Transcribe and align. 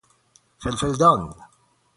فلفل 0.59 0.91
دان 0.93 1.33